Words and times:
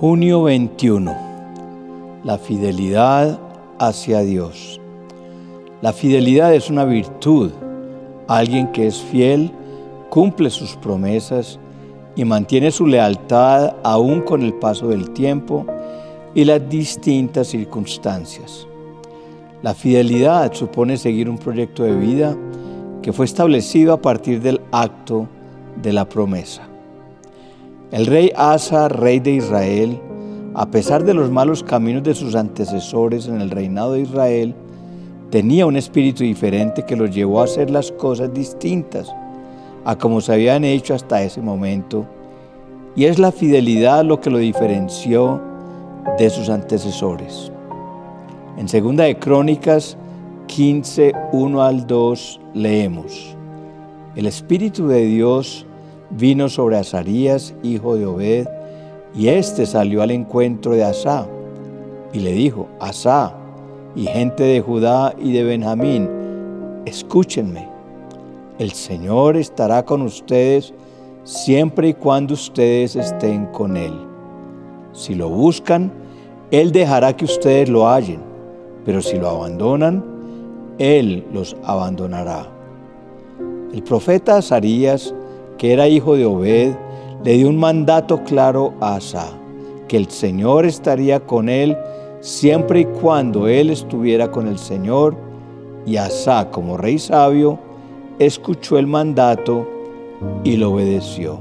Junio 0.00 0.44
21. 0.44 1.14
La 2.24 2.38
fidelidad 2.38 3.38
hacia 3.78 4.20
Dios. 4.20 4.80
La 5.82 5.92
fidelidad 5.92 6.54
es 6.54 6.70
una 6.70 6.86
virtud. 6.86 7.50
Alguien 8.26 8.72
que 8.72 8.86
es 8.86 8.98
fiel 8.98 9.52
cumple 10.08 10.48
sus 10.48 10.74
promesas 10.76 11.58
y 12.16 12.24
mantiene 12.24 12.70
su 12.70 12.86
lealtad 12.86 13.74
aún 13.82 14.22
con 14.22 14.40
el 14.40 14.54
paso 14.54 14.88
del 14.88 15.10
tiempo 15.10 15.66
y 16.34 16.46
las 16.46 16.66
distintas 16.66 17.48
circunstancias. 17.48 18.66
La 19.60 19.74
fidelidad 19.74 20.54
supone 20.54 20.96
seguir 20.96 21.28
un 21.28 21.36
proyecto 21.36 21.82
de 21.82 21.94
vida 21.94 22.34
que 23.02 23.12
fue 23.12 23.26
establecido 23.26 23.92
a 23.92 24.00
partir 24.00 24.40
del 24.40 24.62
acto 24.72 25.28
de 25.82 25.92
la 25.92 26.08
promesa. 26.08 26.69
El 27.92 28.06
rey 28.06 28.30
Asa, 28.36 28.88
rey 28.88 29.18
de 29.18 29.32
Israel, 29.32 30.00
a 30.54 30.70
pesar 30.70 31.02
de 31.04 31.12
los 31.12 31.28
malos 31.28 31.64
caminos 31.64 32.04
de 32.04 32.14
sus 32.14 32.36
antecesores 32.36 33.26
en 33.26 33.40
el 33.40 33.50
reinado 33.50 33.94
de 33.94 34.02
Israel, 34.02 34.54
tenía 35.30 35.66
un 35.66 35.76
espíritu 35.76 36.22
diferente 36.22 36.84
que 36.84 36.94
los 36.94 37.12
llevó 37.12 37.40
a 37.40 37.44
hacer 37.44 37.68
las 37.68 37.90
cosas 37.90 38.32
distintas 38.32 39.12
a 39.84 39.96
como 39.96 40.20
se 40.20 40.32
habían 40.32 40.62
hecho 40.62 40.94
hasta 40.94 41.22
ese 41.22 41.40
momento, 41.40 42.06
y 42.94 43.06
es 43.06 43.18
la 43.18 43.32
fidelidad 43.32 44.04
lo 44.04 44.20
que 44.20 44.30
lo 44.30 44.38
diferenció 44.38 45.40
de 46.16 46.30
sus 46.30 46.48
antecesores. 46.48 47.50
En 48.56 48.68
Segunda 48.68 49.04
de 49.04 49.18
Crónicas 49.18 49.96
15, 50.46 51.12
1 51.32 51.62
al 51.62 51.88
2 51.88 52.40
leemos, 52.54 53.36
El 54.14 54.26
Espíritu 54.26 54.86
de 54.86 55.06
Dios 55.06 55.66
vino 56.10 56.48
sobre 56.48 56.76
Azarías, 56.76 57.54
hijo 57.62 57.96
de 57.96 58.06
Obed, 58.06 58.48
y 59.14 59.28
éste 59.28 59.66
salió 59.66 60.02
al 60.02 60.10
encuentro 60.10 60.72
de 60.72 60.84
Asá, 60.84 61.26
y 62.12 62.20
le 62.20 62.32
dijo, 62.32 62.68
Asá, 62.80 63.34
y 63.94 64.06
gente 64.06 64.44
de 64.44 64.60
Judá 64.60 65.14
y 65.18 65.32
de 65.32 65.44
Benjamín, 65.44 66.08
escúchenme, 66.84 67.68
el 68.58 68.72
Señor 68.72 69.36
estará 69.36 69.84
con 69.84 70.02
ustedes 70.02 70.74
siempre 71.24 71.88
y 71.88 71.94
cuando 71.94 72.34
ustedes 72.34 72.96
estén 72.96 73.46
con 73.46 73.76
Él. 73.76 73.92
Si 74.92 75.14
lo 75.14 75.28
buscan, 75.28 75.90
Él 76.50 76.72
dejará 76.72 77.16
que 77.16 77.24
ustedes 77.24 77.68
lo 77.68 77.88
hallen, 77.88 78.20
pero 78.84 79.00
si 79.00 79.18
lo 79.18 79.28
abandonan, 79.28 80.04
Él 80.78 81.24
los 81.32 81.56
abandonará. 81.64 82.46
El 83.72 83.82
profeta 83.82 84.38
Azarías 84.38 85.14
que 85.60 85.74
era 85.74 85.88
hijo 85.88 86.16
de 86.16 86.24
Obed, 86.24 86.72
le 87.22 87.36
dio 87.36 87.50
un 87.50 87.58
mandato 87.58 88.24
claro 88.24 88.72
a 88.80 88.94
Asa, 88.94 89.28
que 89.88 89.98
el 89.98 90.08
Señor 90.08 90.64
estaría 90.64 91.20
con 91.20 91.50
él 91.50 91.76
siempre 92.20 92.80
y 92.80 92.84
cuando 92.86 93.46
él 93.46 93.68
estuviera 93.68 94.30
con 94.30 94.48
el 94.48 94.58
Señor, 94.58 95.18
y 95.84 95.96
Asa, 95.96 96.50
como 96.50 96.78
rey 96.78 96.98
sabio, 96.98 97.58
escuchó 98.18 98.78
el 98.78 98.86
mandato 98.86 99.68
y 100.44 100.56
lo 100.56 100.72
obedeció. 100.72 101.40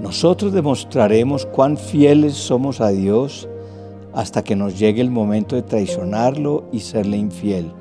Nosotros 0.00 0.54
demostraremos 0.54 1.44
cuán 1.44 1.76
fieles 1.76 2.32
somos 2.32 2.80
a 2.80 2.88
Dios 2.88 3.46
hasta 4.14 4.42
que 4.42 4.56
nos 4.56 4.78
llegue 4.78 5.02
el 5.02 5.10
momento 5.10 5.54
de 5.54 5.62
traicionarlo 5.62 6.64
y 6.72 6.80
serle 6.80 7.18
infiel. 7.18 7.72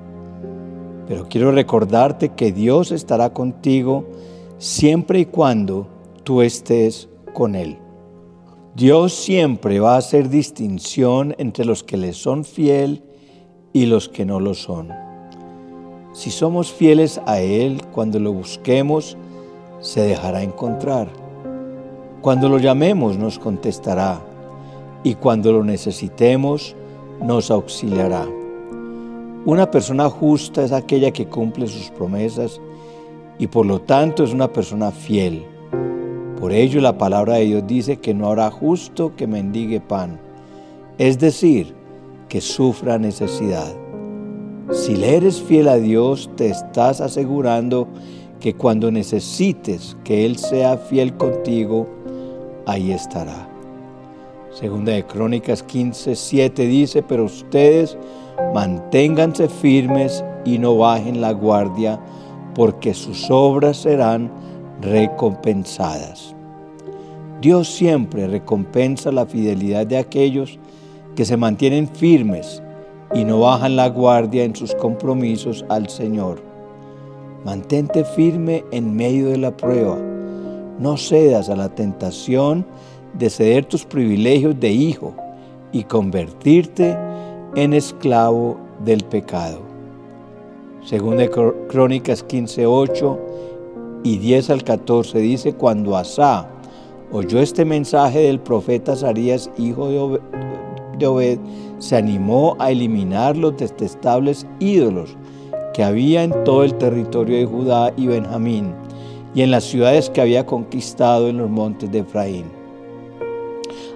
Pero 1.07 1.25
quiero 1.29 1.53
recordarte 1.53 2.33
que 2.33 2.51
Dios 2.51 2.91
estará 2.91 3.29
contigo 3.29 4.03
siempre 4.57 5.19
y 5.19 5.25
cuando 5.25 5.87
tú 6.23 6.41
estés 6.41 7.09
con 7.33 7.55
Él. 7.55 7.77
Dios 8.75 9.13
siempre 9.13 9.79
va 9.79 9.95
a 9.95 9.99
hacer 9.99 10.29
distinción 10.29 11.35
entre 11.37 11.65
los 11.65 11.83
que 11.83 11.97
le 11.97 12.13
son 12.13 12.43
fiel 12.43 13.03
y 13.73 13.85
los 13.85 14.09
que 14.09 14.25
no 14.25 14.39
lo 14.39 14.53
son. 14.53 14.89
Si 16.13 16.31
somos 16.31 16.71
fieles 16.71 17.21
a 17.25 17.39
Él 17.39 17.81
cuando 17.91 18.19
lo 18.19 18.33
busquemos, 18.33 19.17
se 19.79 20.01
dejará 20.01 20.43
encontrar. 20.43 21.07
Cuando 22.21 22.49
lo 22.49 22.57
llamemos 22.57 23.17
nos 23.17 23.39
contestará 23.39 24.21
y 25.03 25.15
cuando 25.15 25.51
lo 25.51 25.63
necesitemos 25.63 26.75
nos 27.21 27.51
auxiliará. 27.51 28.27
Una 29.45 29.69
persona 29.71 30.09
justa 30.09 30.63
es 30.63 30.71
aquella 30.71 31.11
que 31.11 31.27
cumple 31.27 31.67
sus 31.67 31.89
promesas 31.91 32.59
y 33.39 33.47
por 33.47 33.65
lo 33.65 33.81
tanto 33.81 34.23
es 34.23 34.33
una 34.33 34.51
persona 34.51 34.91
fiel. 34.91 35.45
Por 36.39 36.51
ello 36.51 36.81
la 36.81 36.97
palabra 36.97 37.35
de 37.35 37.45
Dios 37.45 37.63
dice 37.67 37.97
que 37.97 38.13
no 38.13 38.27
habrá 38.27 38.51
justo 38.51 39.15
que 39.15 39.27
mendigue 39.27 39.79
pan, 39.79 40.19
es 40.97 41.19
decir, 41.19 41.73
que 42.29 42.41
sufra 42.41 42.97
necesidad. 42.97 43.73
Si 44.71 44.95
le 44.95 45.15
eres 45.15 45.41
fiel 45.41 45.69
a 45.69 45.77
Dios, 45.77 46.29
te 46.35 46.49
estás 46.49 46.99
asegurando 46.99 47.87
que 48.39 48.53
cuando 48.53 48.91
necesites 48.91 49.97
que 50.03 50.25
Él 50.25 50.37
sea 50.37 50.77
fiel 50.77 51.15
contigo, 51.15 51.87
ahí 52.65 52.91
estará. 52.91 53.49
Segunda 54.51 54.91
de 54.91 55.05
Crónicas 55.05 55.63
15, 55.63 56.15
7 56.15 56.63
dice, 56.67 57.03
pero 57.03 57.25
ustedes 57.25 57.97
manténganse 58.53 59.47
firmes 59.47 60.23
y 60.45 60.57
no 60.57 60.77
bajen 60.77 61.21
la 61.21 61.31
guardia, 61.31 61.99
porque 62.57 62.95
sus 62.95 63.29
obras 63.29 63.77
serán 63.77 64.31
recompensadas. 64.81 66.33
Dios 67.39 67.67
siempre 67.67 68.27
recompensa 68.27 69.11
la 69.11 69.27
fidelidad 69.27 69.85
de 69.85 69.99
aquellos 69.99 70.57
que 71.15 71.23
se 71.23 71.37
mantienen 71.37 71.87
firmes 71.87 72.63
y 73.13 73.25
no 73.25 73.41
bajan 73.41 73.75
la 73.75 73.89
guardia 73.89 74.43
en 74.43 74.55
sus 74.55 74.73
compromisos 74.73 75.63
al 75.69 75.87
Señor. 75.87 76.41
Mantente 77.45 78.03
firme 78.03 78.65
en 78.71 78.95
medio 78.95 79.29
de 79.29 79.37
la 79.37 79.55
prueba. 79.55 79.99
No 80.79 80.97
cedas 80.97 81.49
a 81.49 81.55
la 81.55 81.69
tentación 81.69 82.65
de 83.13 83.29
ceder 83.29 83.65
tus 83.65 83.85
privilegios 83.85 84.59
de 84.59 84.71
hijo 84.71 85.13
y 85.71 85.83
convertirte 85.83 86.97
en 87.55 87.73
esclavo 87.73 88.57
del 88.83 89.03
pecado. 89.03 89.76
Según 90.87 91.17
de 91.17 91.29
Crónicas 91.29 92.23
15, 92.23 92.65
8 92.65 93.19
y 94.05 94.19
10 94.19 94.51
al 94.51 94.63
14 94.63 95.19
dice, 95.19 95.51
cuando 95.51 95.97
Asá 95.97 96.49
oyó 97.11 97.41
este 97.41 97.65
mensaje 97.65 98.19
del 98.19 98.39
profeta 98.39 98.93
Azarías, 98.93 99.51
hijo 99.57 99.89
de 99.89 101.05
Obed, 101.05 101.39
se 101.79 101.97
animó 101.97 102.55
a 102.57 102.71
eliminar 102.71 103.35
los 103.35 103.57
detestables 103.57 104.47
ídolos 104.61 105.17
que 105.73 105.83
había 105.83 106.23
en 106.23 106.31
todo 106.45 106.63
el 106.63 106.75
territorio 106.75 107.35
de 107.35 107.45
Judá 107.45 107.91
y 107.97 108.07
Benjamín 108.07 108.73
y 109.35 109.41
en 109.41 109.51
las 109.51 109.65
ciudades 109.65 110.09
que 110.09 110.21
había 110.21 110.45
conquistado 110.45 111.27
en 111.27 111.39
los 111.39 111.49
montes 111.49 111.91
de 111.91 111.99
Efraín. 111.99 112.45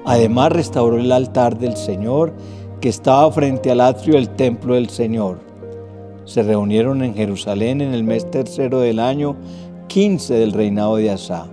Además 0.03 0.51
restauró 0.51 0.97
el 0.97 1.13
altar 1.13 1.57
del 1.57 1.77
Señor 1.77 2.33
que 2.81 2.89
estaba 2.89 3.31
frente 3.31 3.71
al 3.71 3.79
atrio 3.79 4.15
del 4.15 4.27
templo 4.31 4.73
del 4.73 4.89
Señor 4.89 5.50
se 6.31 6.43
reunieron 6.43 7.03
en 7.03 7.13
Jerusalén 7.13 7.81
en 7.81 7.93
el 7.93 8.05
mes 8.05 8.29
tercero 8.31 8.79
del 8.79 8.99
año 8.99 9.35
15 9.87 10.33
del 10.35 10.53
reinado 10.53 10.95
de 10.95 11.11
Asa. 11.11 11.47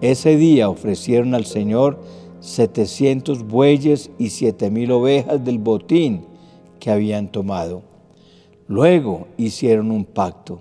Ese 0.00 0.36
día 0.36 0.70
ofrecieron 0.70 1.34
al 1.34 1.44
Señor 1.44 2.00
700 2.40 3.46
bueyes 3.46 4.10
y 4.18 4.30
7000 4.30 4.92
ovejas 4.92 5.44
del 5.44 5.58
botín 5.58 6.24
que 6.80 6.90
habían 6.90 7.28
tomado. 7.28 7.82
Luego 8.66 9.26
hicieron 9.36 9.90
un 9.90 10.06
pacto, 10.06 10.60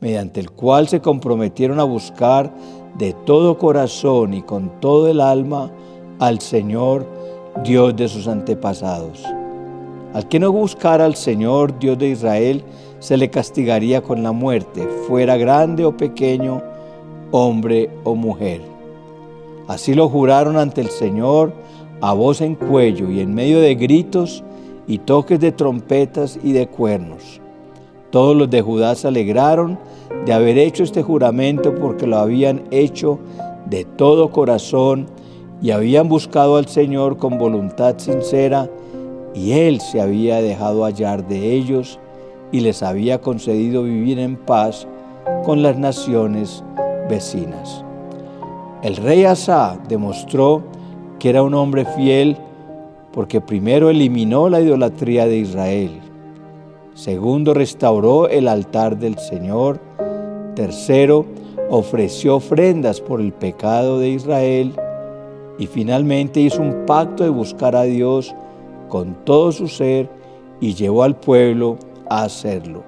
mediante 0.00 0.40
el 0.40 0.50
cual 0.50 0.88
se 0.88 1.00
comprometieron 1.00 1.78
a 1.78 1.84
buscar 1.84 2.54
de 2.96 3.12
todo 3.26 3.58
corazón 3.58 4.32
y 4.32 4.40
con 4.40 4.80
todo 4.80 5.08
el 5.08 5.20
alma 5.20 5.70
al 6.18 6.40
Señor, 6.40 7.06
Dios 7.62 7.94
de 7.94 8.08
sus 8.08 8.26
antepasados. 8.28 9.22
Al 10.14 10.28
que 10.28 10.38
no 10.38 10.52
buscara 10.52 11.04
al 11.06 11.16
Señor, 11.16 11.78
Dios 11.78 11.98
de 11.98 12.08
Israel, 12.08 12.62
se 12.98 13.16
le 13.16 13.30
castigaría 13.30 14.02
con 14.02 14.22
la 14.22 14.32
muerte, 14.32 14.86
fuera 15.08 15.36
grande 15.36 15.84
o 15.84 15.96
pequeño, 15.96 16.62
hombre 17.30 17.90
o 18.04 18.14
mujer. 18.14 18.60
Así 19.68 19.94
lo 19.94 20.08
juraron 20.08 20.56
ante 20.56 20.82
el 20.82 20.88
Señor 20.88 21.52
a 22.00 22.12
voz 22.12 22.40
en 22.40 22.56
cuello 22.56 23.10
y 23.10 23.20
en 23.20 23.32
medio 23.34 23.60
de 23.60 23.74
gritos 23.74 24.44
y 24.86 24.98
toques 24.98 25.40
de 25.40 25.52
trompetas 25.52 26.38
y 26.42 26.52
de 26.52 26.66
cuernos. 26.66 27.40
Todos 28.10 28.36
los 28.36 28.50
de 28.50 28.60
Judá 28.60 28.94
se 28.94 29.08
alegraron 29.08 29.78
de 30.26 30.34
haber 30.34 30.58
hecho 30.58 30.82
este 30.84 31.02
juramento 31.02 31.74
porque 31.74 32.06
lo 32.06 32.18
habían 32.18 32.64
hecho 32.70 33.18
de 33.64 33.84
todo 33.84 34.30
corazón 34.30 35.06
y 35.62 35.70
habían 35.70 36.08
buscado 36.08 36.56
al 36.56 36.66
Señor 36.66 37.16
con 37.16 37.38
voluntad 37.38 37.96
sincera 37.98 38.68
y 39.34 39.52
él 39.52 39.80
se 39.80 40.00
había 40.00 40.42
dejado 40.42 40.84
hallar 40.84 41.26
de 41.26 41.52
ellos 41.52 41.98
y 42.50 42.60
les 42.60 42.82
había 42.82 43.20
concedido 43.20 43.82
vivir 43.84 44.18
en 44.18 44.36
paz 44.36 44.86
con 45.44 45.62
las 45.62 45.78
naciones 45.78 46.62
vecinas. 47.08 47.84
El 48.82 48.96
rey 48.96 49.24
Asa 49.24 49.78
demostró 49.88 50.62
porque 51.22 51.30
era 51.30 51.44
un 51.44 51.54
hombre 51.54 51.84
fiel, 51.84 52.36
porque 53.12 53.40
primero 53.40 53.90
eliminó 53.90 54.48
la 54.48 54.60
idolatría 54.60 55.24
de 55.26 55.36
Israel, 55.36 56.00
segundo 56.94 57.54
restauró 57.54 58.28
el 58.28 58.48
altar 58.48 58.98
del 58.98 59.16
Señor, 59.18 59.78
tercero 60.56 61.24
ofreció 61.70 62.34
ofrendas 62.34 63.00
por 63.00 63.20
el 63.20 63.32
pecado 63.32 64.00
de 64.00 64.08
Israel 64.08 64.72
y 65.60 65.68
finalmente 65.68 66.40
hizo 66.40 66.60
un 66.60 66.86
pacto 66.86 67.22
de 67.22 67.30
buscar 67.30 67.76
a 67.76 67.82
Dios 67.82 68.34
con 68.92 69.14
todo 69.24 69.52
su 69.52 69.68
ser 69.68 70.10
y 70.60 70.74
llevó 70.74 71.02
al 71.02 71.16
pueblo 71.16 71.78
a 72.10 72.24
hacerlo. 72.24 72.82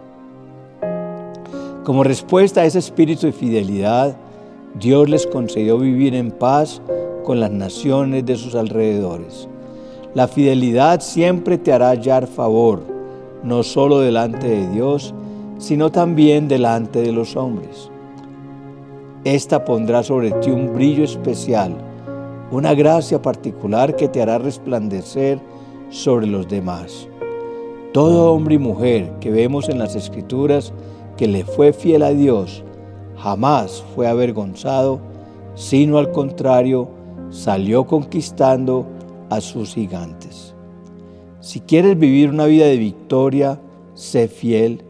Como 1.82 2.04
respuesta 2.04 2.60
a 2.60 2.66
ese 2.66 2.78
espíritu 2.78 3.24
de 3.24 3.32
fidelidad, 3.32 4.14
Dios 4.78 5.08
les 5.08 5.26
concedió 5.26 5.78
vivir 5.78 6.14
en 6.14 6.30
paz 6.30 6.82
con 7.24 7.40
las 7.40 7.50
naciones 7.50 8.26
de 8.26 8.36
sus 8.36 8.54
alrededores. 8.54 9.48
La 10.12 10.28
fidelidad 10.28 11.00
siempre 11.00 11.56
te 11.56 11.72
hará 11.72 11.88
hallar 11.88 12.26
favor, 12.26 12.82
no 13.42 13.62
solo 13.62 14.00
delante 14.00 14.46
de 14.46 14.68
Dios, 14.68 15.14
sino 15.56 15.90
también 15.90 16.48
delante 16.48 17.00
de 17.00 17.12
los 17.12 17.34
hombres. 17.34 17.90
Esta 19.24 19.64
pondrá 19.64 20.02
sobre 20.02 20.32
ti 20.32 20.50
un 20.50 20.74
brillo 20.74 21.04
especial, 21.04 21.74
una 22.50 22.74
gracia 22.74 23.22
particular 23.22 23.96
que 23.96 24.08
te 24.08 24.20
hará 24.20 24.36
resplandecer 24.36 25.40
sobre 25.90 26.26
los 26.26 26.48
demás. 26.48 27.08
Todo 27.92 28.32
hombre 28.32 28.56
y 28.56 28.58
mujer 28.58 29.12
que 29.20 29.30
vemos 29.30 29.68
en 29.68 29.78
las 29.78 29.94
Escrituras 29.94 30.72
que 31.16 31.28
le 31.28 31.44
fue 31.44 31.72
fiel 31.72 32.02
a 32.02 32.10
Dios, 32.10 32.64
jamás 33.16 33.84
fue 33.94 34.08
avergonzado, 34.08 35.00
sino 35.54 35.98
al 35.98 36.10
contrario, 36.10 36.88
salió 37.30 37.86
conquistando 37.86 38.86
a 39.30 39.40
sus 39.40 39.74
gigantes. 39.74 40.54
Si 41.40 41.60
quieres 41.60 41.98
vivir 41.98 42.30
una 42.30 42.46
vida 42.46 42.66
de 42.66 42.78
victoria, 42.78 43.60
sé 43.94 44.28
fiel 44.28 44.82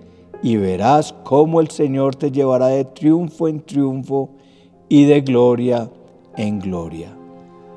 y 0.42 0.56
verás 0.56 1.14
cómo 1.24 1.60
el 1.60 1.68
Señor 1.70 2.16
te 2.16 2.30
llevará 2.30 2.68
de 2.68 2.84
triunfo 2.84 3.48
en 3.48 3.60
triunfo 3.60 4.30
y 4.88 5.04
de 5.04 5.20
gloria 5.20 5.90
en 6.36 6.60
gloria. 6.60 7.16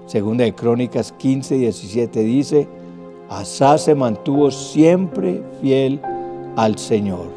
Segunda 0.06 0.44
de 0.44 0.54
Crónicas 0.54 1.12
15, 1.14 1.56
17 1.56 2.20
dice, 2.22 2.68
Asá 3.30 3.78
se 3.78 3.94
mantuvo 3.94 4.52
siempre 4.52 5.44
fiel 5.62 6.00
al 6.56 6.78
Señor. 6.78 7.28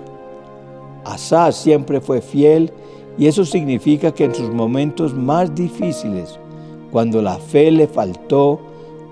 Asá 1.05 1.51
siempre 1.51 2.01
fue 2.01 2.21
fiel 2.21 2.73
y 3.19 3.27
eso 3.27 3.45
significa 3.45 4.13
que 4.13 4.25
en 4.25 4.35
sus 4.35 4.51
momentos 4.51 5.15
más 5.15 5.55
difíciles, 5.55 6.39
cuando 6.93 7.21
la 7.21 7.37
fe 7.37 7.71
le 7.71 7.89
faltó, 7.89 8.61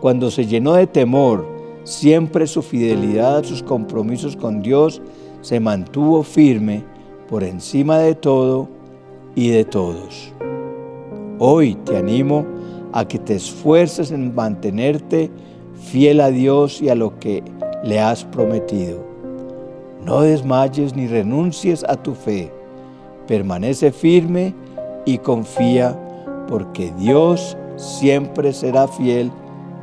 cuando 0.01 0.31
se 0.31 0.47
llenó 0.47 0.75
de 0.75 0.87
temor, 0.87 1.45
siempre 1.83 2.47
su 2.47 2.63
fidelidad 2.63 3.39
a 3.39 3.45
sus 3.45 3.63
compromisos 3.63 4.37
con 4.37 4.63
Dios 4.63 5.03
se 5.41 5.59
mantuvo 5.59 6.23
firme 6.23 6.85
por 7.29 7.43
encima 7.43 7.99
de 7.99 8.15
todo 8.15 8.69
y 9.35 9.49
de 9.49 9.65
todos. 9.65 10.33
Hoy 11.39 11.75
te 11.85 11.97
animo 11.97 12.47
a 12.93 13.07
que 13.07 13.19
te 13.19 13.35
esfuerces 13.35 14.11
en 14.11 14.35
mantenerte 14.35 15.31
fiel 15.85 16.21
a 16.21 16.31
Dios 16.31 16.83
y 16.83 16.89
a 16.89 16.95
lo 16.95 17.19
que 17.19 17.43
le 17.85 18.01
has 18.01 18.25
prometido. 18.25 19.05
No 20.05 20.23
desmayes 20.23 20.95
ni 20.95 21.07
renuncies 21.07 21.85
a 21.85 21.97
tu 21.97 22.15
fe. 22.15 22.51
Permanece 23.27 23.93
firme 23.93 24.55
y 25.05 25.19
confía 25.19 25.99
porque 26.49 26.93
Dios 26.99 27.57
siempre 27.77 28.53
será 28.53 28.89
fiel 28.89 29.31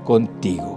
contigo. 0.03 0.75